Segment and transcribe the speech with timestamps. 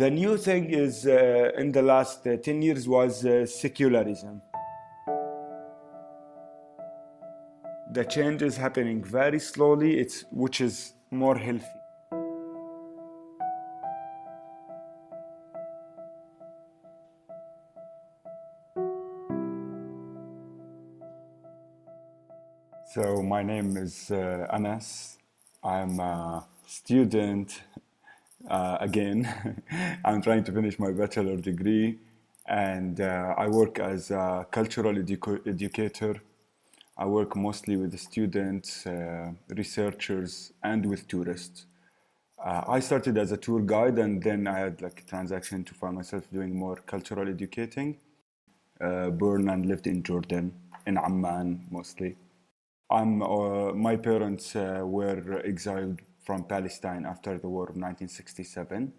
[0.00, 4.40] The new thing is uh, in the last uh, 10 years was uh, secularism.
[7.92, 11.66] The change is happening very slowly, it's, which is more healthy.
[22.94, 25.18] So my name is uh, Anas.
[25.62, 27.60] I'm a student
[28.50, 29.28] uh, again.
[30.04, 31.98] I'm trying to finish my bachelor degree,
[32.48, 36.20] and uh, I work as a cultural edu- educator.
[36.98, 41.66] I work mostly with students, uh, researchers, and with tourists.
[42.44, 45.74] Uh, I started as a tour guide, and then I had like a transaction to
[45.74, 47.98] find myself doing more cultural educating.
[48.80, 50.52] Uh, born and lived in Jordan,
[50.86, 52.16] in Amman mostly.
[52.90, 58.92] I'm, uh, my parents were exiled from Palestine after the war of 1967.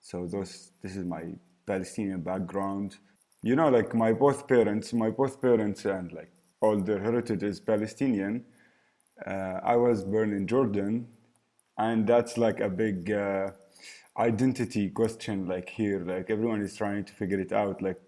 [0.00, 1.22] So those, this is my
[1.64, 2.96] Palestinian background.
[3.40, 7.60] You know, like my both parents, my both parents and like all their heritage is
[7.60, 8.44] Palestinian.
[9.24, 11.06] Uh, I was born in Jordan,
[11.78, 13.50] and that's like a big uh,
[14.18, 15.46] identity question.
[15.46, 17.80] Like here, like everyone is trying to figure it out.
[17.80, 18.00] Like,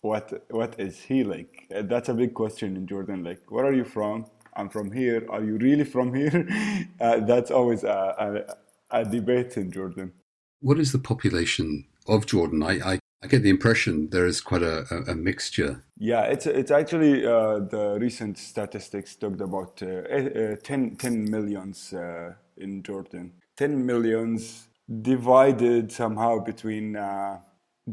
[0.00, 1.52] what what is he like?
[1.92, 3.22] That's a big question in Jordan.
[3.22, 4.24] Like, where are you from?
[4.58, 5.24] I'm from here.
[5.30, 6.46] Are you really from here?
[7.00, 8.56] Uh, that's always a,
[8.90, 10.12] a, a, debate in Jordan.
[10.60, 12.62] What is the population of Jordan?
[12.62, 15.84] I, I, I get the impression there is quite a, a, a mixture.
[15.96, 21.92] Yeah, it's it's actually uh, the recent statistics talked about uh, uh 10, 10 millions
[21.92, 23.32] uh, in Jordan.
[23.56, 24.68] 10 millions
[25.02, 27.38] divided somehow between uh,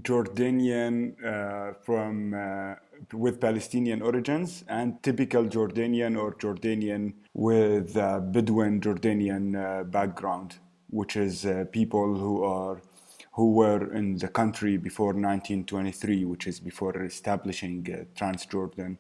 [0.01, 1.15] Jordanian
[1.85, 2.33] from
[3.13, 10.55] with Palestinian origins and typical Jordanian or Jordanian with uh, Bedouin Jordanian uh, background,
[10.89, 12.81] which is uh, people who are
[13.33, 18.97] who were in the country before 1923, which is before establishing uh, Transjordan.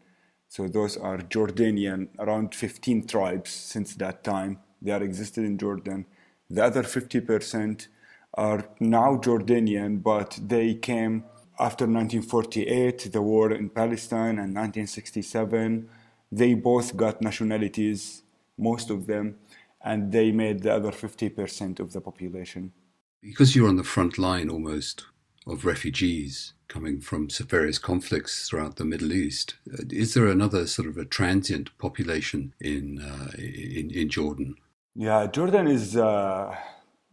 [0.49, 4.59] So those are Jordanian, around 15 tribes since that time.
[4.81, 6.05] They are existed in Jordan.
[6.49, 7.87] The other 50%
[8.33, 11.23] are now Jordanian, but they came
[11.59, 15.89] after 1948, the war in Palestine, and 1967,
[16.31, 18.23] they both got nationalities,
[18.57, 19.37] most of them,
[19.83, 22.73] and they made the other 50% of the population.
[23.21, 25.05] Because you're on the front line almost
[25.47, 30.87] of refugees coming from various conflicts throughout the Middle East, uh, is there another sort
[30.87, 34.55] of a transient population in, uh, in, in, Jordan?
[34.95, 35.95] Yeah, Jordan is.
[35.95, 36.55] Uh,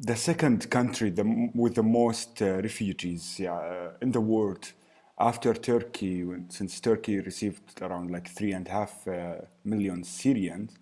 [0.00, 4.72] the second country the, with the most uh, refugees yeah, in the world
[5.18, 10.78] after Turkey, since Turkey received around like three and a half uh, million Syrians.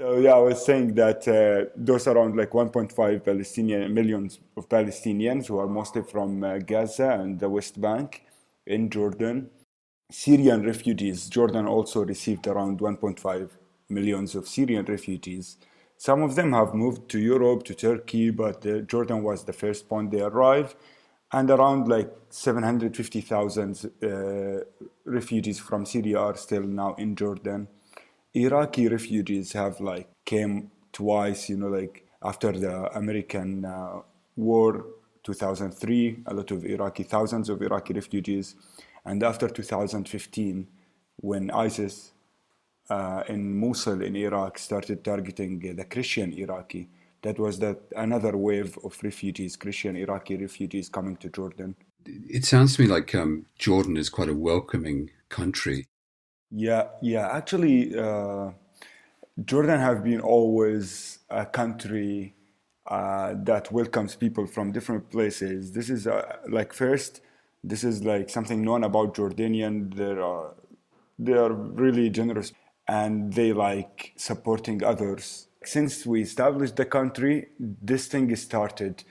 [0.00, 5.46] So yeah, I was saying that uh, those around like 1.5 Palestinian millions of Palestinians
[5.48, 8.22] who are mostly from uh, Gaza and the West Bank
[8.66, 9.50] in Jordan.
[10.10, 11.28] Syrian refugees.
[11.28, 13.50] Jordan also received around 1.5
[13.90, 15.58] millions of Syrian refugees
[15.98, 19.88] some of them have moved to Europe, to Turkey, but uh, Jordan was the first
[19.88, 20.76] point they arrived.
[21.32, 24.64] And around like 750,000 uh,
[25.04, 27.66] refugees from Syria are still now in Jordan.
[28.32, 34.00] Iraqi refugees have like came twice, you know, like after the American uh,
[34.36, 34.86] war
[35.24, 38.54] 2003, a lot of Iraqi, thousands of Iraqi refugees.
[39.04, 40.68] And after 2015,
[41.16, 42.12] when ISIS
[42.90, 46.88] uh, in Mosul in Iraq started targeting the Christian Iraqi.
[47.22, 51.74] That was that another wave of refugees, Christian Iraqi refugees coming to Jordan.
[52.06, 55.86] It sounds to me like um, Jordan is quite a welcoming country.
[56.50, 57.28] Yeah, yeah.
[57.30, 58.52] Actually, uh,
[59.44, 62.34] Jordan have been always a country
[62.86, 65.72] uh, that welcomes people from different places.
[65.72, 67.20] This is uh, like first,
[67.62, 69.94] this is like something known about Jordanian.
[69.94, 70.54] They are
[71.18, 72.52] they are really generous
[72.88, 75.48] and they like supporting others.
[75.64, 79.04] Since we established the country, this thing started.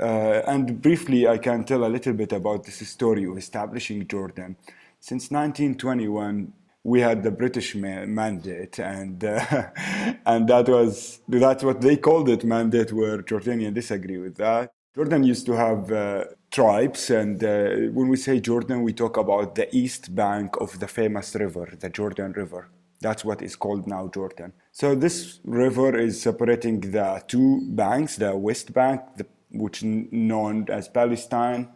[0.00, 4.56] Uh, and briefly, I can tell a little bit about this story of establishing Jordan.
[5.00, 6.52] Since 1921,
[6.84, 9.40] we had the British ma- mandate, and uh,
[10.26, 12.92] and that was that's what they called it mandate.
[12.92, 14.72] Where Jordanians disagree with that.
[14.94, 19.54] Jordan used to have uh, tribes, and uh, when we say Jordan, we talk about
[19.54, 22.68] the east bank of the famous river, the Jordan River.
[23.00, 24.52] That's what is called now Jordan.
[24.72, 30.88] So this river is separating the two banks, the West Bank, the, which known as
[30.88, 31.68] Palestine.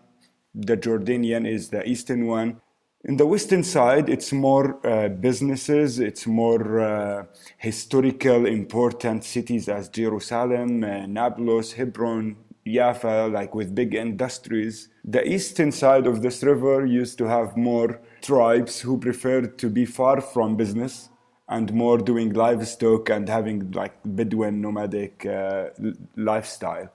[0.55, 2.61] The Jordanian is the eastern one.
[3.07, 7.25] In the western side, it's more uh, businesses, it's more uh,
[7.59, 12.37] historical, important cities as Jerusalem, uh, Nablus, Hebron,
[12.67, 14.89] Jaffa, like with big industries.
[15.05, 19.85] The eastern side of this river used to have more tribes who preferred to be
[19.85, 21.11] far from business
[21.49, 25.71] and more doing livestock and having like Bedouin nomadic uh,
[26.17, 26.91] lifestyle.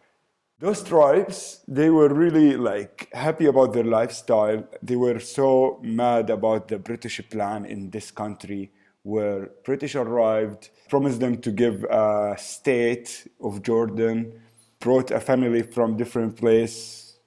[0.59, 4.67] Those tribes, they were really like happy about their lifestyle.
[4.81, 8.71] They were so mad about the British plan in this country
[9.03, 14.33] where British arrived, promised them to give a state of Jordan,
[14.79, 17.17] brought a family from different place,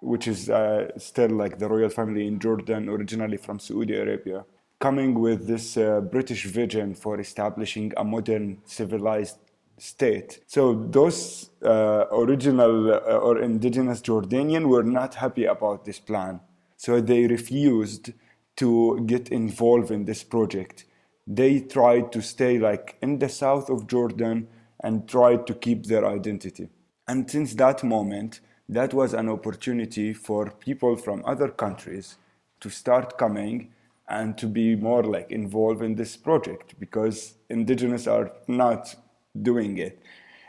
[0.00, 4.44] which is uh, still like the royal family in Jordan, originally from Saudi Arabia
[4.78, 9.38] coming with this uh, British vision for establishing a modern civilized
[9.76, 10.40] state.
[10.46, 16.40] So those uh, original uh, or indigenous Jordanian were not happy about this plan.
[16.76, 18.12] So they refused
[18.56, 20.84] to get involved in this project.
[21.26, 24.48] They tried to stay like in the south of Jordan
[24.80, 26.68] and tried to keep their identity.
[27.06, 32.16] And since that moment, that was an opportunity for people from other countries
[32.60, 33.72] to start coming
[34.08, 38.94] and to be more like involved in this project because indigenous are not
[39.42, 40.02] doing it.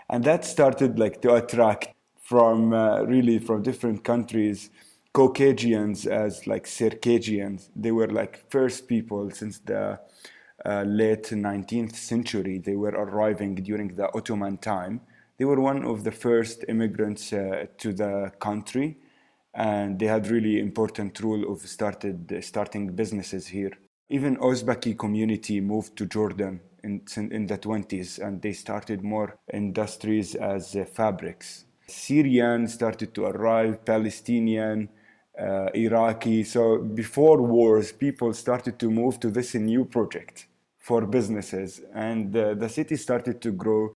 [0.09, 1.89] And that started like to attract
[2.21, 4.69] from uh, really from different countries.
[5.11, 9.99] Caucasians as like circassians they were like first people since the
[10.65, 12.59] uh, late 19th century.
[12.59, 15.01] They were arriving during the ottoman time.
[15.37, 18.97] They were one of the first immigrants uh, to the country
[19.59, 23.73] and they had really important role of started starting businesses here.
[24.09, 30.33] Even Uzbeki community moved to Jordan in, in the 20s and they started more industries
[30.35, 31.65] as uh, fabrics.
[31.87, 34.87] Syrian started to arrive, Palestinian,
[35.37, 36.45] uh, Iraqi.
[36.45, 40.47] So before wars, people started to move to this new project
[40.77, 43.93] for businesses and uh, the city started to grow.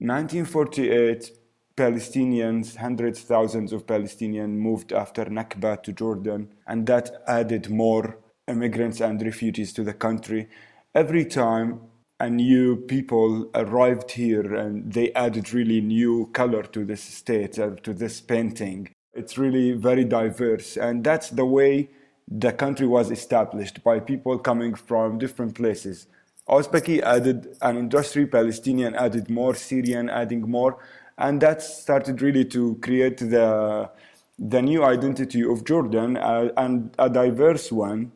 [0.00, 1.30] 1948,
[1.78, 9.00] Palestinians, hundreds, thousands of Palestinians moved after Nakba to Jordan, and that added more immigrants
[9.00, 10.48] and refugees to the country.
[10.94, 11.80] Every time
[12.18, 17.76] a new people arrived here and they added really new color to this state, uh,
[17.84, 18.88] to this painting.
[19.14, 21.90] It's really very diverse, and that's the way
[22.26, 26.08] the country was established by people coming from different places.
[26.48, 30.78] Uzbeki added an industry, Palestinian added more, Syrian adding more,
[31.18, 33.90] and that started really to create the
[34.38, 38.12] the new identity of Jordan uh, and a diverse one.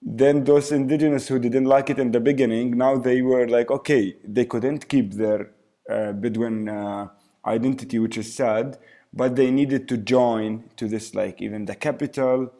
[0.00, 4.16] Then those indigenous who didn't like it in the beginning, now they were like, okay,
[4.24, 5.50] they couldn't keep their
[5.90, 7.08] uh, Bedouin uh,
[7.44, 8.78] identity, which is sad,
[9.12, 12.50] but they needed to join to this, like even the capital,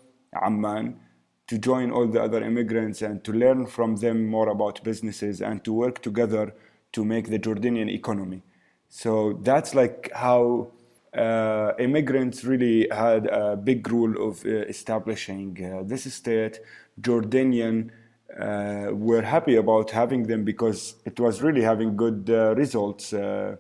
[0.43, 1.01] Amman,
[1.47, 5.65] to join all the other immigrants and to learn from them more about businesses and
[5.65, 6.55] to work together
[6.93, 8.43] to make the Jordanian economy.
[8.91, 10.73] So that's like how
[11.17, 16.61] uh, immigrants really had a big role of uh, establishing uh, this state.
[17.01, 17.91] Jordanian
[18.39, 23.13] uh, were happy about having them because it was really having good uh, results.
[23.13, 23.57] Uh,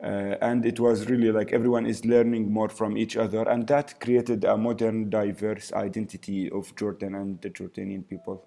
[0.00, 4.44] and it was really like everyone is learning more from each other, and that created
[4.44, 8.44] a modern, diverse identity of Jordan and the Jordanian people.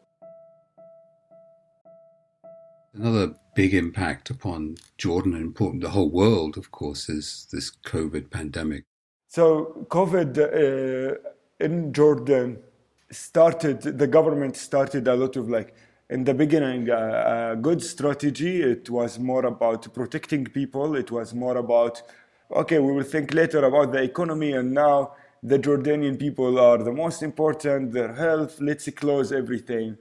[2.94, 3.34] Another
[3.64, 4.62] big impact upon
[4.98, 8.84] Jordan and important the whole world, of course, is this COVID pandemic.
[9.28, 9.44] So
[9.98, 11.16] COVID uh,
[11.66, 12.48] in Jordan
[13.12, 13.78] started.
[14.04, 15.70] The government started a lot of like
[16.10, 18.54] in the beginning uh, a good strategy.
[18.76, 20.96] It was more about protecting people.
[21.04, 21.96] It was more about
[22.62, 24.98] okay, we will think later about the economy, and now
[25.52, 27.92] the Jordanian people are the most important.
[27.92, 28.54] Their health.
[28.62, 29.98] Let's close everything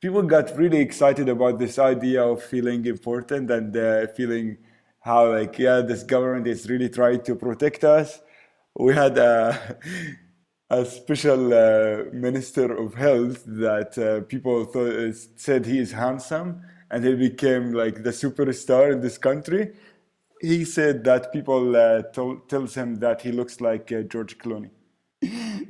[0.00, 4.58] people got really excited about this idea of feeling important and uh, feeling
[5.00, 8.20] how like yeah this government is really trying to protect us.
[8.78, 9.76] We had a,
[10.70, 16.62] a special uh, minister of health that uh, people thought, uh, said he is handsome
[16.90, 19.72] and he became like the superstar in this country.
[20.40, 24.70] He said that people uh, told, tells him that he looks like uh, george clooney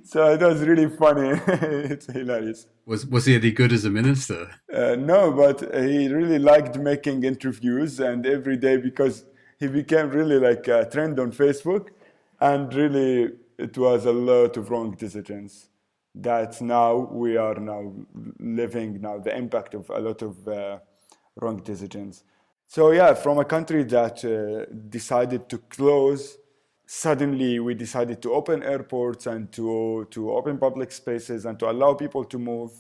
[0.09, 1.39] so it was really funny.
[1.93, 2.67] it's hilarious.
[2.87, 4.49] Was was he any good as a minister?
[4.73, 9.25] Uh, no, but he really liked making interviews, and every day because
[9.61, 11.89] he became really like a trend on Facebook,
[12.41, 15.69] and really it was a lot of wrong decisions.
[16.15, 17.93] That now we are now
[18.39, 20.79] living now the impact of a lot of uh,
[21.37, 22.25] wrong decisions.
[22.67, 26.39] So yeah, from a country that uh, decided to close
[26.91, 31.93] suddenly we decided to open airports and to, to open public spaces and to allow
[31.93, 32.73] people to move.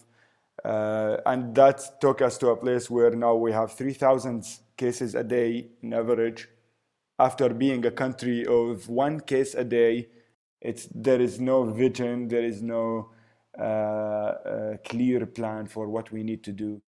[0.64, 4.44] Uh, and that took us to a place where now we have 3,000
[4.76, 6.48] cases a day in average.
[7.18, 10.08] after being a country of one case a day,
[10.60, 13.10] it's there is no vision, there is no
[13.58, 16.80] uh, uh, clear plan for what we need to do.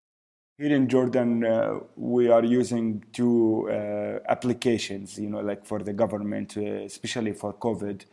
[0.61, 5.95] Here in Jordan, uh, we are using two uh, applications, you know, like for the
[5.95, 8.05] government, uh, especially for COVID.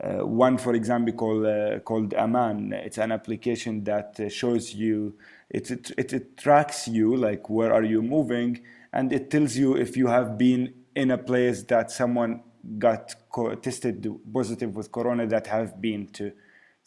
[0.00, 2.72] Uh, one, for example, called called Aman.
[2.72, 5.16] It's an application that shows you,
[5.50, 8.60] it, it, it, it tracks you, like where are you moving,
[8.92, 12.44] and it tells you if you have been in a place that someone
[12.78, 16.30] got co- tested positive with corona that have been to.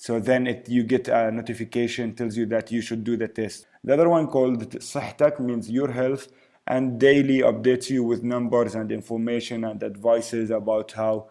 [0.01, 3.67] So then it, you get a notification tells you that you should do the test.
[3.83, 6.27] The other one called Sahtak means your health
[6.65, 11.27] and daily updates you with numbers and information and advices about how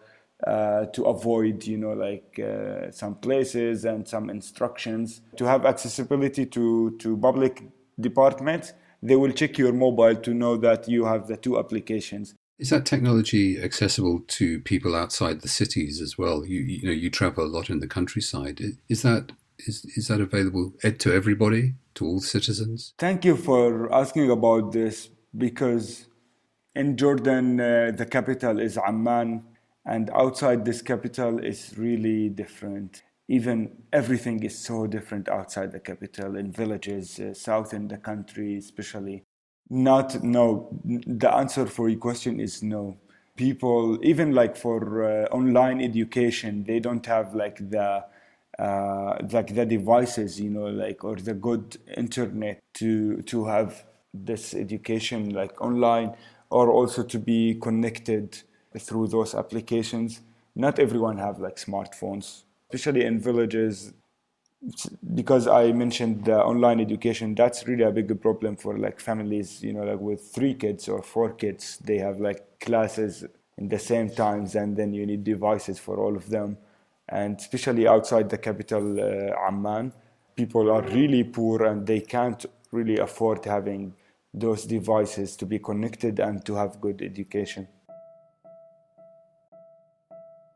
[0.47, 5.19] uh, to avoid, you know, like uh, some places and some instructions.
[5.35, 7.63] To have accessibility to, to public
[7.99, 8.71] departments,
[9.03, 12.35] they will check your mobile to know that you have the two applications.
[12.61, 16.45] Is that technology accessible to people outside the cities as well?
[16.45, 18.61] You, you know, you travel a lot in the countryside.
[18.87, 22.93] Is that is, is that available to everybody, to all citizens?
[22.99, 26.05] Thank you for asking about this because
[26.75, 29.43] in Jordan, uh, the capital is Amman,
[29.83, 33.01] and outside this capital is really different.
[33.27, 38.57] Even everything is so different outside the capital, in villages, uh, south in the country,
[38.57, 39.23] especially.
[39.71, 40.67] Not no.
[40.83, 42.97] The answer for your question is no.
[43.37, 48.03] People, even like for uh, online education, they don't have like the
[48.59, 54.53] uh, like the devices, you know, like or the good internet to to have this
[54.53, 56.15] education like online,
[56.49, 58.39] or also to be connected
[58.77, 60.19] through those applications.
[60.53, 63.93] Not everyone have like smartphones, especially in villages
[65.15, 69.73] because I mentioned the online education, that's really a big problem for like families, you
[69.73, 73.25] know, like with three kids or four kids, they have like classes
[73.57, 76.57] in the same times and then you need devices for all of them.
[77.09, 79.93] And especially outside the capital, uh, Amman,
[80.35, 83.93] people are really poor and they can't really afford having
[84.33, 87.67] those devices to be connected and to have good education.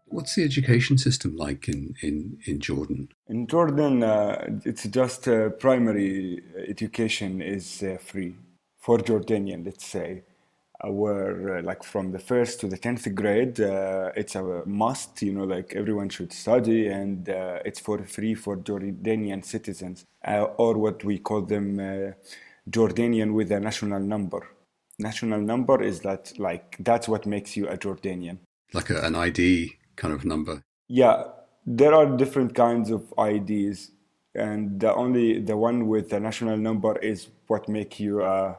[0.08, 3.10] What's the education system like in, in, in Jordan?
[3.28, 8.36] In Jordan, uh, it's just uh, primary education is uh, free
[8.80, 10.24] for Jordanian, let's say.
[10.84, 15.22] Uh, where uh, like from the first to the 10th grade, uh, it's a must,
[15.22, 20.06] you know, like everyone should study and it's for free for Jordanian citizens
[20.58, 21.78] or what we call them
[22.70, 24.50] Jordanian with a national number.
[25.00, 28.38] National number is that like, that's what makes you a Jordanian.
[28.74, 30.64] Like a, an ID kind of number?
[30.88, 31.24] Yeah,
[31.66, 33.92] there are different kinds of IDs,
[34.34, 38.58] and the only the one with the national number is what make you a,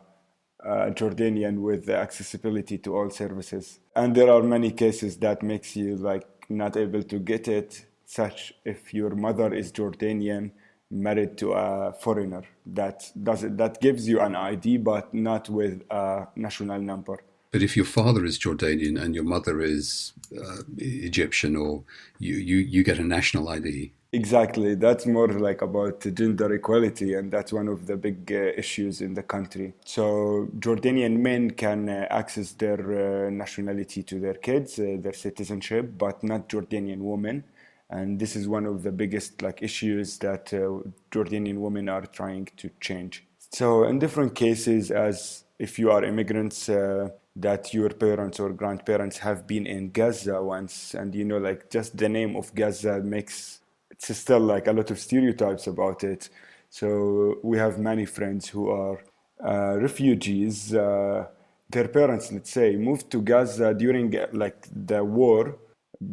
[0.61, 3.79] a Jordanian with the accessibility to all services.
[3.95, 8.55] And there are many cases that makes you like not able to get it, such
[8.65, 10.51] if your mother is Jordanian
[10.91, 15.83] married to a foreigner that does it, that gives you an ID but not with
[15.91, 17.19] a national number.
[17.53, 21.85] But if your father is Jordanian and your mother is uh, Egyptian, or
[22.19, 23.93] you, you, you get a national ID.
[24.13, 24.75] Exactly.
[24.75, 29.15] That's more like about gender equality, and that's one of the big uh, issues in
[29.15, 29.75] the country.
[29.85, 35.93] So, Jordanian men can uh, access their uh, nationality to their kids, uh, their citizenship,
[35.99, 37.45] but not Jordanian women.
[37.91, 42.49] And this is one of the biggest like issues that uh, Jordanian women are trying
[42.57, 43.25] to change.
[43.53, 49.19] So, in different cases, as if you are immigrants, uh, that your parents or grandparents
[49.19, 53.61] have been in Gaza once, and you know, like just the name of Gaza makes
[53.91, 56.29] it's still like a lot of stereotypes about it.
[56.71, 59.03] So we have many friends who are
[59.45, 60.75] uh, refugees.
[60.75, 61.27] Uh,
[61.69, 65.57] their parents, let's say, moved to Gaza during like the war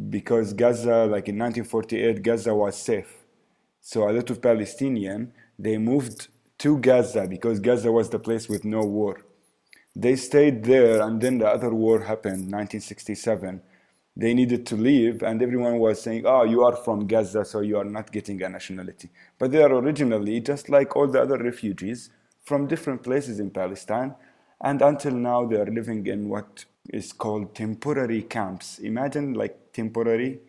[0.09, 3.23] because Gaza, like in 1948, Gaza was safe.
[3.81, 8.65] So a lot of Palestinian they moved to Gaza because Gaza was the place with
[8.65, 9.17] no war
[9.95, 13.62] they stayed there, and then the other war happened, 1967.
[14.15, 17.77] They needed to leave, and everyone was saying, "Oh, you are from Gaza, so you
[17.77, 19.09] are not getting a nationality."
[19.39, 22.09] But they are originally just like all the other refugees
[22.43, 24.15] from different places in Palestine,
[24.62, 28.79] and until now they are living in what is called temporary camps.
[28.79, 30.39] Imagine like temporary,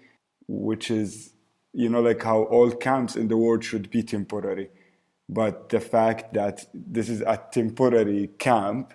[0.49, 1.33] which is
[1.73, 4.71] you know like how all camps in the world should be temporary,
[5.29, 8.93] but the fact that this is a temporary camp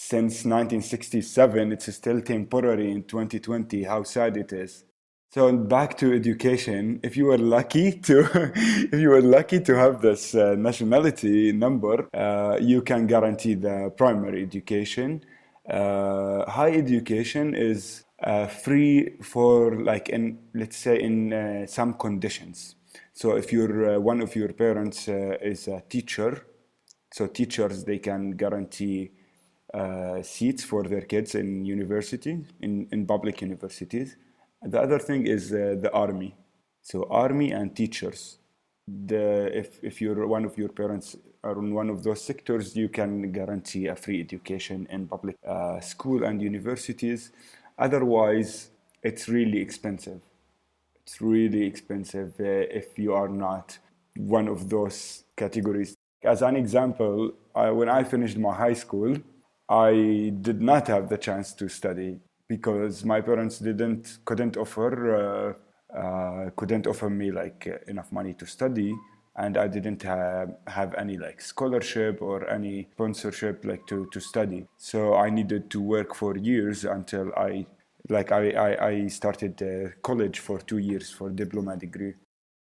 [0.00, 1.72] since 1967.
[1.72, 3.84] It's still temporary in 2020.
[3.84, 4.84] How sad it is.
[5.30, 7.00] So back to education.
[7.02, 8.26] If you were lucky to,
[8.56, 13.92] if you were lucky to have this uh, nationality number, uh, you can guarantee the
[13.96, 15.22] primary education.
[15.68, 22.74] Uh, high education is uh, free for like in let's say in uh, some conditions.
[23.12, 26.46] So if you're uh, one of your parents is a teacher,
[27.12, 29.12] so teachers they can guarantee
[29.74, 34.16] uh, seats for their kids in university in, in public universities.
[34.62, 36.34] The other thing is uh, the army.
[36.82, 38.38] So army and teachers.
[38.88, 42.88] The if if you're one of your parents are in one of those sectors, you
[42.88, 47.30] can guarantee a free education in public uh, school and universities.
[47.78, 48.70] Otherwise,
[49.02, 50.20] it's really expensive.
[51.02, 53.78] It's really expensive uh, if you are not
[54.16, 55.96] one of those categories.
[56.22, 59.16] As an example, I, when I finished my high school,
[59.70, 64.90] I did not have the chance to study because my parents didn't couldn't offer
[65.94, 68.92] uh, uh, couldn't offer me like enough money to study
[69.36, 74.66] and I didn't have, have any like scholarship or any sponsorship like to, to study.
[74.76, 77.66] So I needed to work for years until I
[78.08, 82.14] like I, I, I started uh, college for two years for diploma degree.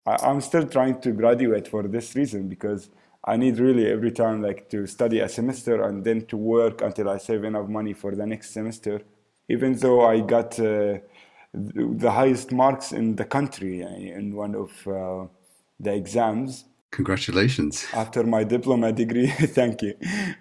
[0.07, 2.90] I, I'm still trying to graduate for this reason because
[3.24, 7.10] I need really every time like to study a semester and then to work until
[7.10, 9.02] I save enough money for the next semester.
[9.48, 10.98] Even though I got uh,
[11.52, 15.26] the highest marks in the country uh, in one of uh,
[15.78, 16.64] the exams.
[16.92, 17.86] Congratulations!
[17.92, 19.94] After my diploma degree, thank you.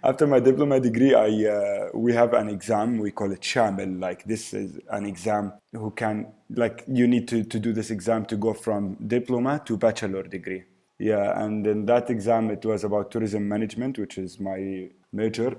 [0.03, 2.97] After my diploma degree, I uh, we have an exam.
[2.97, 3.99] We call it shamil.
[3.99, 8.25] Like this is an exam who can like you need to, to do this exam
[8.27, 10.63] to go from diploma to bachelor degree.
[10.99, 15.55] Yeah, and in that exam, it was about tourism management, which is my major.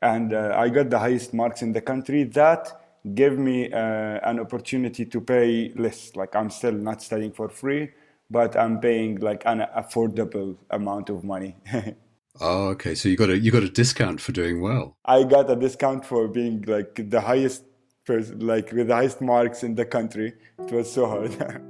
[0.00, 2.24] And uh, I got the highest marks in the country.
[2.24, 2.80] That
[3.14, 6.16] gave me uh, an opportunity to pay less.
[6.16, 7.90] Like, I'm still not studying for free,
[8.30, 11.56] but I'm paying like an affordable amount of money.
[12.40, 12.94] oh, okay.
[12.94, 14.96] So you got a you got a discount for doing well.
[15.04, 17.64] I got a discount for being like the highest
[18.06, 20.32] person, like with the highest marks in the country.
[20.58, 21.62] It was so hard.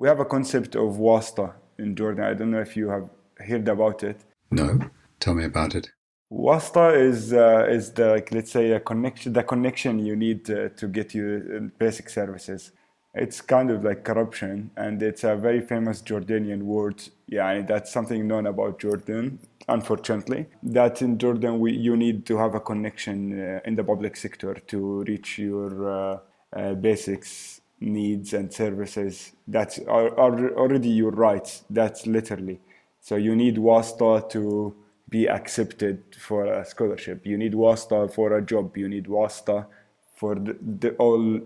[0.00, 2.24] we have a concept of wasta in Jordan.
[2.24, 4.24] I don't know if you have heard about it.
[4.50, 4.80] No,
[5.20, 5.90] tell me about it.
[6.30, 10.70] Wasta is uh, is the like, let's say a connection, the connection you need uh,
[10.70, 12.72] to get you basic services.
[13.12, 17.02] It's kind of like corruption, and it's a very famous Jordanian word.
[17.26, 19.40] Yeah, that's something known about Jordan.
[19.68, 24.16] Unfortunately, that in Jordan we, you need to have a connection uh, in the public
[24.16, 26.18] sector to reach your uh,
[26.56, 29.32] uh, basics needs and services.
[29.48, 31.64] That's are, are already your rights.
[31.70, 32.60] That's literally.
[33.00, 34.74] So you need wasta to
[35.08, 37.26] be accepted for a scholarship.
[37.26, 38.76] You need wasta for a job.
[38.76, 39.66] You need wasta
[40.14, 41.40] for the, the all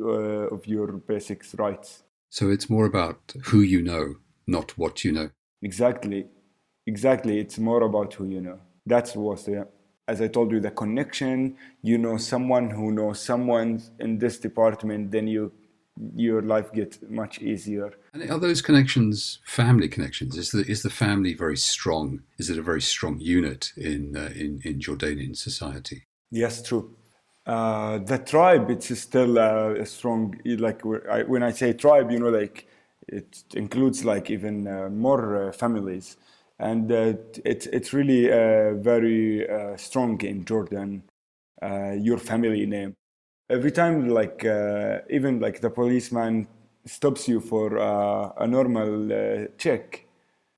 [0.00, 2.04] uh, of your basic rights.
[2.30, 4.16] So it's more about who you know
[4.46, 5.30] not what you know.
[5.62, 6.26] Exactly.
[6.86, 7.38] Exactly.
[7.38, 8.58] It's more about who you know.
[8.86, 9.64] That's wasta yeah
[10.08, 15.12] as I told you, the connection, you know someone who knows someone in this department,
[15.12, 15.52] then you
[16.14, 17.92] your life gets much easier.
[18.12, 20.36] And are those connections family connections?
[20.36, 22.22] Is the is the family very strong?
[22.38, 26.06] Is it a very strong unit in uh, in in Jordanian society?
[26.30, 26.96] Yes, true.
[27.46, 30.34] Uh, the tribe it's still uh, a strong.
[30.44, 32.66] Like when I say tribe, you know, like
[33.06, 36.16] it includes like even uh, more uh, families
[36.58, 41.02] and uh, it's it's really uh, very uh, strong in Jordan.
[41.60, 42.94] Uh, your family name.
[43.50, 46.46] Every time, like uh, even like the policeman
[46.86, 50.06] stops you for uh, a normal check,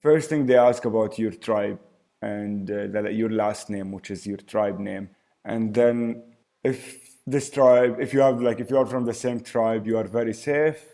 [0.02, 1.78] first thing they ask about your tribe
[2.20, 5.08] and the, your last name, which is your tribe name,
[5.44, 6.22] and then
[6.64, 9.96] if this tribe, if you have like if you are from the same tribe, you
[9.96, 10.84] are very safe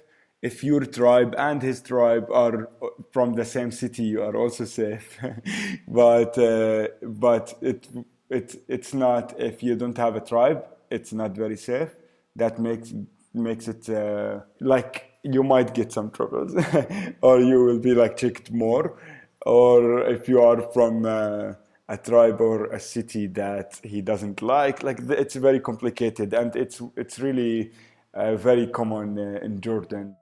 [0.47, 2.69] if your tribe and his tribe are
[3.11, 5.19] from the same city, you are also safe.
[5.89, 7.89] but uh, but it
[8.31, 11.91] it it's not if you don't have a tribe, it's not very safe.
[12.37, 12.95] That makes
[13.35, 16.55] makes it uh, like you might get some troubles,
[17.21, 18.97] or you will be like checked more,
[19.45, 21.05] or if you are from.
[21.05, 21.55] Uh,
[21.89, 26.83] a tribe or a city that he doesn't like like it's very complicated and it's
[26.97, 27.71] it's really
[28.15, 30.17] uh, very common uh, in jordan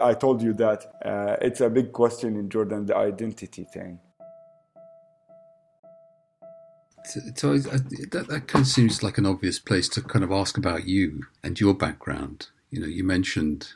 [0.00, 3.98] I told you that uh, it's a big question in Jordan, the identity thing.
[7.34, 7.78] So, uh,
[8.12, 11.24] that, that kind of seems like an obvious place to kind of ask about you
[11.42, 12.48] and your background.
[12.70, 13.72] You know, you mentioned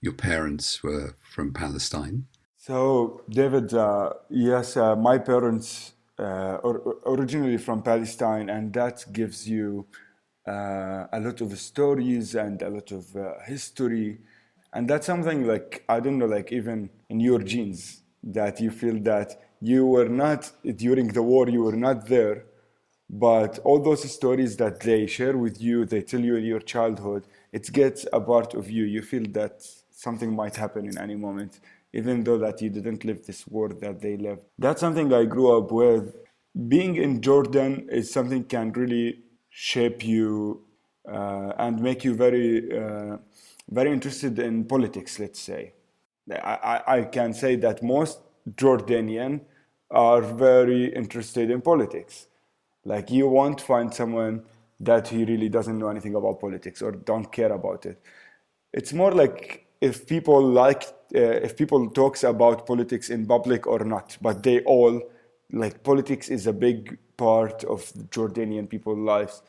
[0.00, 2.26] your parents were from Palestine.
[2.56, 9.48] So, David, uh, yes, uh, my parents uh, are originally from Palestine, and that gives
[9.48, 9.86] you
[10.46, 14.18] uh, a lot of stories and a lot of history
[14.74, 18.98] and that's something like i don't know like even in your genes that you feel
[19.00, 22.44] that you were not during the war you were not there
[23.10, 27.26] but all those stories that they share with you, they tell you in your childhood,
[27.52, 28.84] it gets a part of you.
[28.84, 31.60] You feel that something might happen in any moment,
[31.92, 34.42] even though that you didn't live this world that they lived.
[34.58, 36.16] That's something I grew up with.
[36.68, 40.62] Being in Jordan is something can really shape you
[41.08, 43.18] uh, and make you very, uh,
[43.70, 45.18] very interested in politics.
[45.18, 45.72] Let's say,
[46.30, 48.20] I, I can say that most
[48.56, 49.40] Jordanian
[49.90, 52.26] are very interested in politics.
[52.84, 54.42] Like you won't find someone
[54.80, 58.00] that he really doesn't know anything about politics or don't care about it.
[58.72, 63.84] It's more like if people like uh, if people talks about politics in public or
[63.84, 65.00] not, but they all
[65.52, 69.42] like politics is a big part of Jordanian people's lives,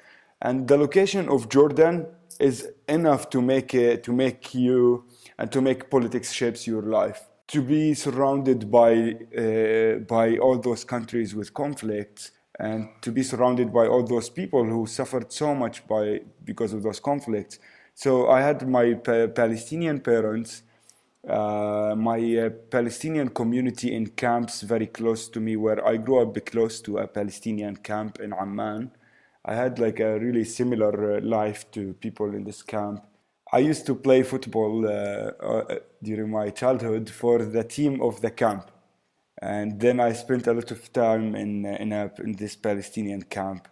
[0.46, 1.96] and the location of Jordan
[2.40, 5.06] is enough to make it to make you
[5.40, 8.94] and to make politics shapes your life to be surrounded by
[9.38, 14.64] uh, by all those countries with conflicts and to be surrounded by all those people
[14.64, 17.60] who suffered so much by because of those conflicts.
[17.94, 20.64] So I had my pa- Palestinian parents,
[21.28, 26.34] uh, my uh, Palestinian community in camps very close to me, where I grew up
[26.46, 28.92] close to a Palestinian camp in Amman.
[29.46, 33.06] I had like a really similar uh, life to people in this camp
[33.52, 34.90] I used to play football uh,
[35.40, 38.72] uh, during my childhood for the team of the camp,
[39.42, 43.22] and then I spent a lot of time in uh, in, a, in this Palestinian
[43.22, 43.68] camp.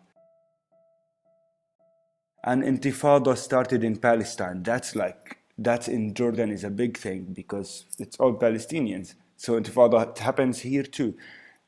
[2.46, 4.64] And Intifada started in Palestine.
[4.64, 9.16] That's like that's in Jordan is a big thing because it's all Palestinians.
[9.38, 11.16] So Intifada happens here too.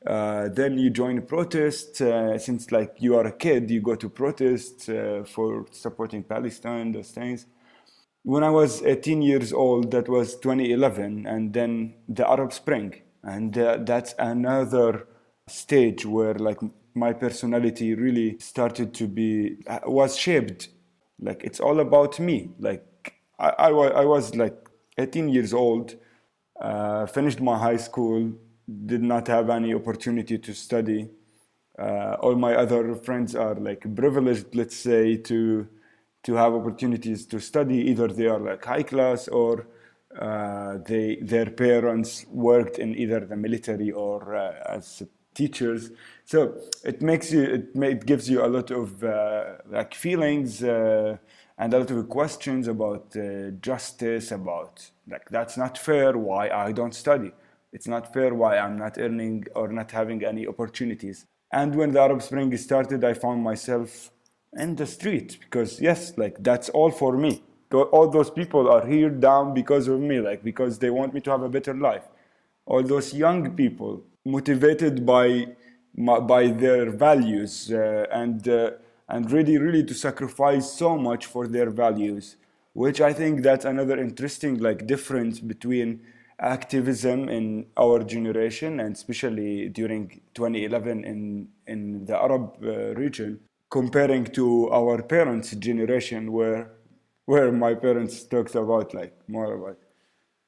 [0.06, 2.00] Uh, then you join a protest.
[2.00, 6.92] Uh, since like you are a kid, you go to protest uh, for supporting Palestine,
[6.92, 7.46] those things
[8.26, 12.92] when I was 18 years old, that was 2011, and then the Arab Spring,
[13.22, 15.06] and uh, that's another
[15.46, 16.58] stage where like
[16.94, 20.70] my personality really started to be uh, was shaped.
[21.20, 22.50] Like it's all about me.
[22.58, 24.56] Like I, I, I was like
[24.98, 25.94] 18 years old,
[27.08, 28.32] finished my high school,
[28.86, 31.08] did not have any opportunity to study.
[31.78, 35.68] Uh, all my other friends are like privileged, let's say, to
[36.24, 37.78] to have opportunities to study.
[37.90, 39.66] Either they are like high class or
[40.18, 45.02] uh, they their parents worked in either the military or uh, as
[45.34, 45.90] teachers.
[46.24, 50.62] So it makes you it, may, it gives you a lot of uh, like feelings
[50.62, 51.18] uh,
[51.58, 56.16] and a lot of questions about uh, justice about like that's not fair.
[56.16, 57.32] Why I don't study?
[57.76, 58.30] It's not fair.
[58.42, 61.26] Why I'm not earning or not having any opportunities.
[61.52, 64.10] And when the Arab Spring started, I found myself
[64.56, 67.42] in the street because yes like that's all for me
[67.92, 71.30] all those people are here down because of me like because they want me to
[71.30, 72.04] have a better life
[72.64, 75.46] all those young people motivated by
[76.32, 78.70] by their values uh, and uh,
[79.08, 82.36] and really really to sacrifice so much for their values
[82.72, 86.00] which i think that's another interesting like difference between
[86.38, 94.24] activism in our generation and especially during 2011 in in the arab uh, region comparing
[94.24, 96.70] to our parents' generation, where
[97.26, 99.78] where my parents talked about like more about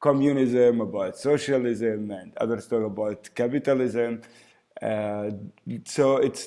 [0.01, 4.21] communism, about socialism, and others talk about capitalism.
[4.81, 5.31] Uh,
[5.85, 6.47] so it's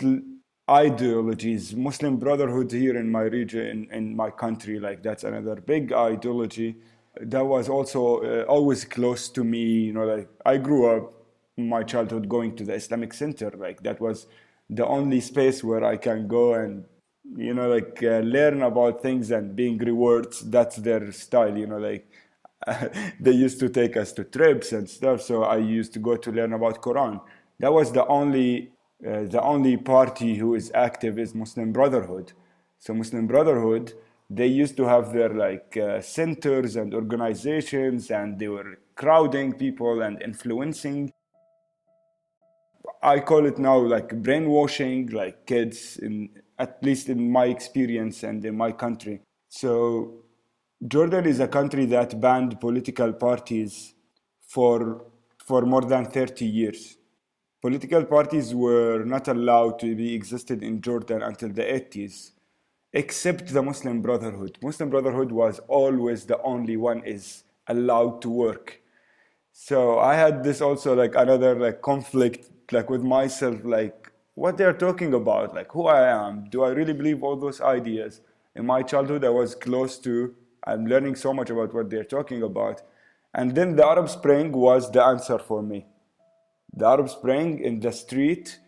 [0.70, 1.76] ideologies.
[1.76, 6.78] Muslim Brotherhood here in my region, in, in my country, like that's another big ideology.
[7.20, 9.60] That was also uh, always close to me.
[9.60, 11.14] You know, like I grew up
[11.58, 13.52] my childhood going to the Islamic Center.
[13.52, 14.28] Like that was
[14.70, 16.86] the only space where I can go and
[17.36, 20.42] you know like uh, learn about things and being rewards.
[20.50, 21.58] That's their style.
[21.58, 22.08] You know like.
[23.20, 26.32] they used to take us to trips and stuff, so I used to go to
[26.32, 27.20] learn about Quran.
[27.60, 28.70] That was the only
[29.06, 32.34] uh, the only party who is active is Muslim Brotherhood.
[32.78, 33.94] So Muslim Brotherhood,
[34.36, 40.02] they used to have their like uh, centers and organizations, and they were crowding people
[40.02, 41.12] and influencing
[43.04, 48.46] I call it now like brainwashing, like kids, in at least in my experience and
[48.46, 49.22] in my country.
[49.50, 50.24] So,
[50.88, 53.96] Jordan is a country that banned political parties
[54.48, 55.06] for
[55.44, 56.98] for more than 30 years.
[57.62, 62.32] Political parties were not allowed to be existed in Jordan until the 80s,
[62.94, 64.58] except the Muslim Brotherhood.
[64.62, 68.82] Muslim Brotherhood was always the only one is allowed to work.
[69.54, 74.74] So I had this also like another like conflict like with myself like what they're
[74.74, 78.22] talking about like who i am do i really believe all those ideas
[78.56, 80.34] in my childhood i was close to
[80.66, 82.82] i'm learning so much about what they're talking about
[83.34, 85.86] and then the arab spring was the answer for me
[86.74, 88.60] the arab spring in the street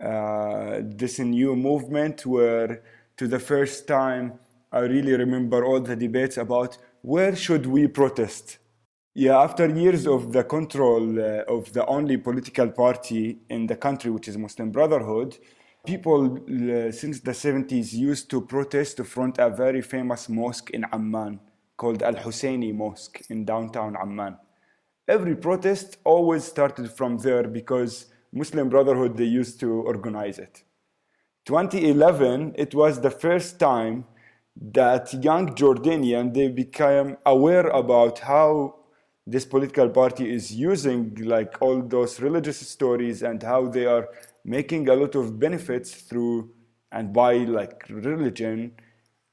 [0.00, 2.82] uh, this new movement where,
[3.18, 4.38] to the first time,
[4.72, 8.58] I really remember all the debates about where should we protest.
[9.14, 14.10] Yeah, after years of the control uh, of the only political party in the country,
[14.12, 15.36] which is Muslim Brotherhood,
[15.84, 20.84] people uh, since the 70s used to protest to front a very famous mosque in
[20.92, 21.40] Amman
[21.76, 24.36] called Al Husseini Mosque in downtown Amman.
[25.08, 30.62] Every protest always started from there because Muslim Brotherhood they used to organize it.
[31.48, 34.04] 2011 it was the first time
[34.54, 38.74] that young Jordanian they became aware about how
[39.26, 44.08] this political party is using like all those religious stories and how they are
[44.44, 46.50] making a lot of benefits through
[46.92, 48.72] and by like religion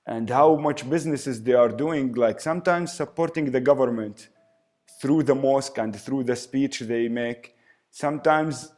[0.07, 4.29] and how much businesses they are doing like sometimes supporting the government
[5.01, 7.55] through the mosque and through the speech they make.
[7.91, 8.71] Sometimes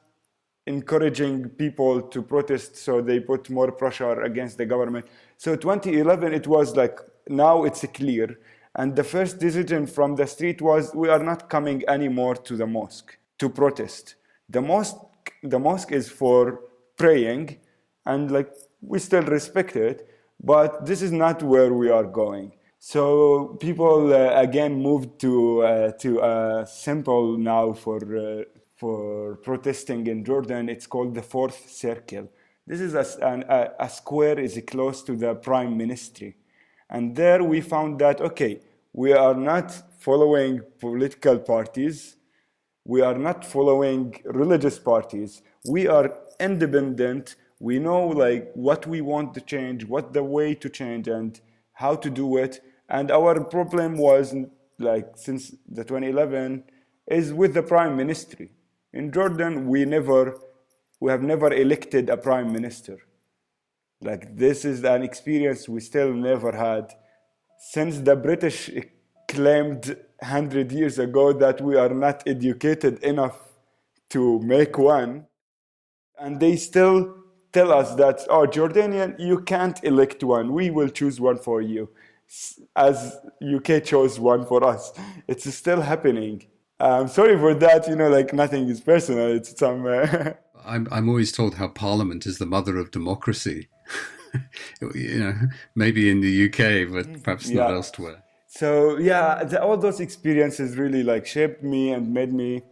[0.67, 5.05] encouraging people to protest so they put more pressure against the government.
[5.37, 6.99] So 2011 it was like
[7.29, 8.37] now it's clear.
[8.75, 12.67] And the first decision from the street was we are not coming anymore to the
[12.67, 14.15] mosque to protest.
[14.49, 14.97] The mosque
[15.43, 16.61] the mosque is for
[16.97, 17.57] praying
[18.05, 20.09] and like we still respect it
[20.43, 22.51] but this is not where we are going.
[22.79, 28.43] So people uh, again moved to uh, to a symbol now for uh,
[28.77, 30.69] for protesting in Jordan.
[30.69, 32.29] It's called the fourth circle.
[32.65, 36.35] This is a, a, a square is close to the prime ministry,
[36.89, 38.61] and there we found that okay,
[38.93, 42.17] we are not following political parties,
[42.87, 45.41] we are not following religious parties.
[45.65, 47.35] We are independent.
[47.59, 51.37] We know like what we want to change, what the way to change, and
[51.73, 52.61] how to do it.
[52.87, 54.33] And our problem was
[54.79, 56.63] like since the 2011
[57.07, 58.51] is with the prime ministry.
[58.93, 60.37] In Jordan, we never,
[60.99, 62.97] we have never elected a prime minister.
[64.01, 66.93] Like this is an experience we still never had
[67.57, 68.69] since the British
[69.27, 73.39] claimed 100 years ago that we are not educated enough
[74.09, 75.25] to make one.
[76.19, 77.15] And they still
[77.51, 80.53] tell us that, oh, Jordanian, you can't elect one.
[80.53, 81.89] We will choose one for you.
[82.75, 84.91] As UK chose one for us.
[85.27, 86.45] It's still happening.
[86.79, 87.87] I'm sorry for that.
[87.87, 89.35] You know, like nothing is personal.
[89.35, 89.85] It's some.
[89.85, 90.31] Uh...
[90.65, 93.69] I'm I'm always told how Parliament is the mother of democracy.
[94.93, 95.33] you know,
[95.75, 97.61] maybe in the UK, but perhaps yeah.
[97.63, 98.23] not elsewhere.
[98.47, 102.63] So yeah, the, all those experiences really like shaped me and made me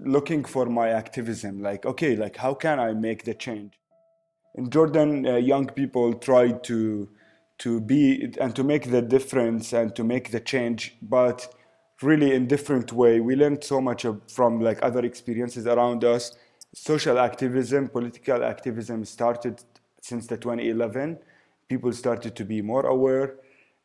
[0.00, 1.62] looking for my activism.
[1.62, 3.78] Like, okay, like how can I make the change?
[4.56, 7.08] In Jordan, uh, young people try to
[7.58, 11.53] to be and to make the difference and to make the change, but
[12.02, 13.20] really in different way.
[13.20, 16.32] We learned so much from like other experiences around us.
[16.74, 19.62] Social activism, political activism started
[20.00, 21.18] since the 2011.
[21.68, 23.36] People started to be more aware,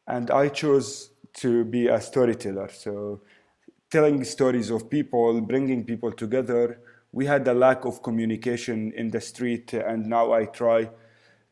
[0.08, 2.70] and I chose to be a storyteller.
[2.70, 3.22] So,
[3.90, 6.80] telling stories of people, bringing people together.
[7.12, 10.90] We had a lack of communication in the street, and now I try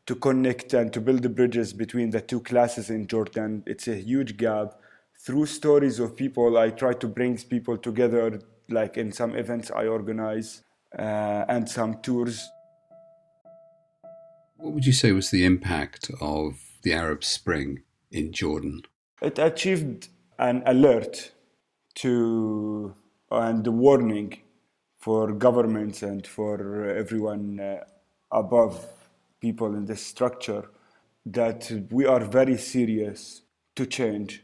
[0.06, 3.64] to connect and to build the bridges between the two classes in Jordan.
[3.66, 4.80] It's a huge gap.
[5.20, 9.86] Through stories of people, I try to bring people together, like in some events I
[9.86, 10.62] organize
[10.96, 12.48] uh, and some tours.
[14.56, 18.82] What would you say was the impact of the Arab Spring in Jordan?
[19.20, 21.32] It achieved an alert
[21.96, 22.94] to
[23.30, 24.40] and a warning
[24.98, 27.84] for governments and for everyone uh,
[28.30, 28.86] above
[29.40, 30.70] people in this structure
[31.26, 33.42] that we are very serious
[33.76, 34.42] to change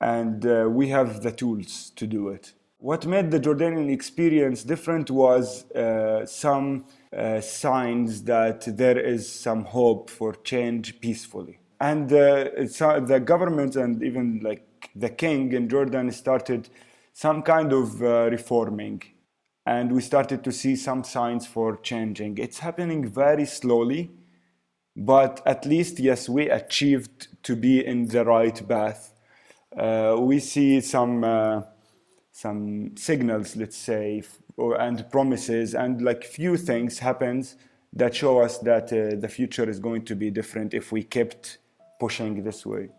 [0.00, 2.52] and uh, we have the tools to do it.
[2.78, 6.84] What made the Jordanian experience different was uh, some
[7.16, 11.58] uh, signs that there is some hope for change peacefully.
[11.80, 16.68] And uh, the government and even like the king in Jordan started
[17.12, 19.02] some kind of uh, reforming.
[19.64, 22.38] And we started to see some signs for changing.
[22.38, 24.10] It's happening very slowly
[24.96, 29.12] but at least yes we achieved to be in the right path.
[29.12, 29.15] uh,
[30.18, 31.62] we see some uh,
[32.32, 34.22] some signals let's say
[34.56, 37.56] or, and promises and like few things happens
[37.92, 41.58] that show us that uh, the future is going to be different if we kept
[41.98, 42.90] pushing this way.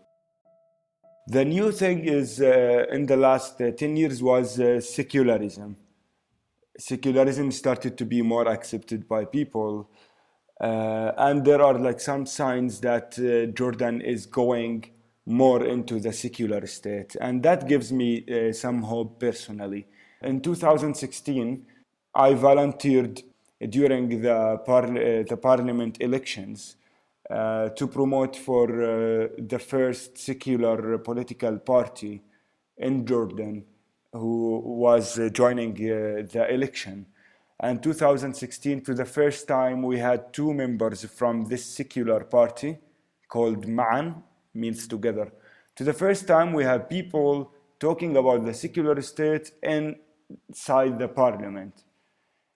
[1.28, 5.76] The new thing is uh, in the last uh, 10 years was uh, secularism.
[6.78, 9.90] Secularism started to be more accepted by people.
[10.60, 14.86] Uh, and there are like some signs that uh, Jordan is going
[15.28, 17.16] more into the secular state.
[17.20, 19.86] And that gives me uh, some hope personally.
[20.22, 21.66] In 2016,
[22.14, 23.22] I volunteered
[23.68, 26.76] during the, par- uh, the parliament elections
[27.30, 32.22] uh, to promote for uh, the first secular political party
[32.78, 33.64] in Jordan
[34.12, 37.06] who was uh, joining uh, the election.
[37.60, 42.78] And 2016, to the first time, we had two members from this secular party
[43.28, 44.22] called Ma'an,
[44.58, 45.32] means together.
[45.76, 51.84] To the first time, we have people talking about the secular state inside the parliament.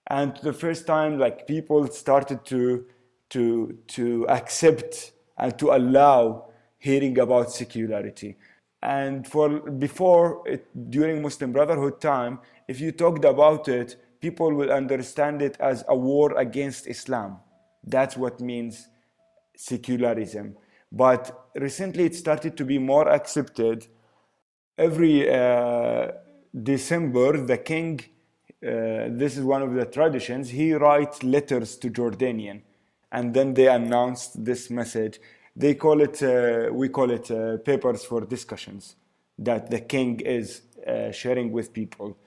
[0.07, 2.85] And the first time, like people started to
[3.29, 8.37] to to accept and to allow hearing about secularity.
[8.81, 14.71] And for before it, during Muslim Brotherhood time, if you talked about it, people will
[14.71, 17.37] understand it as a war against Islam.
[17.85, 18.89] That's what means
[19.55, 20.57] secularism.
[20.93, 23.87] But recently, it started to be more accepted.
[24.77, 26.11] Every uh,
[26.71, 27.99] December, the king,
[28.65, 32.61] uh, this is one of the traditions, he writes letters to Jordanian,
[33.11, 35.19] and then they announced this message
[35.55, 38.95] they call it, uh, we call it uh, papers for discussions
[39.37, 42.17] that the king is uh, sharing with people.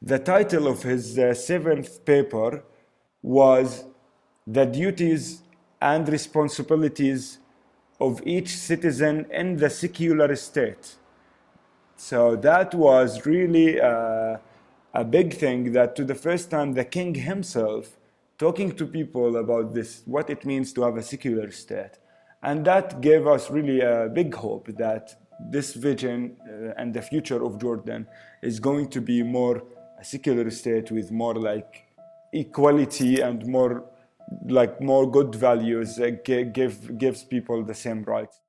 [0.00, 2.62] The title of his uh, seventh paper
[3.22, 3.84] was
[4.46, 5.42] The Duties
[5.80, 7.38] and Responsibilities
[8.00, 10.96] of Each Citizen in the Secular State.
[11.96, 14.38] So that was really uh,
[14.94, 17.96] a big thing that to the first time the king himself
[18.38, 21.98] talking to people about this, what it means to have a secular state.
[22.42, 25.14] And that gave us really a big hope that
[25.50, 28.06] this vision uh, and the future of Jordan
[28.42, 29.62] is going to be more
[30.00, 31.84] a secular state with more like
[32.32, 33.84] equality and more
[34.44, 38.40] like more good values uh, give gives people the same rights.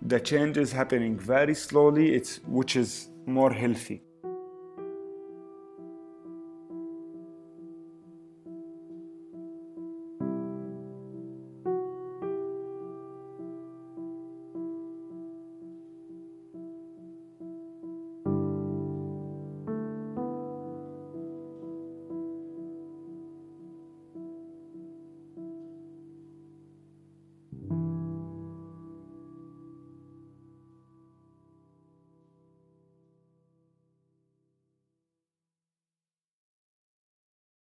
[0.00, 4.02] The change is happening very slowly it's which is more healthy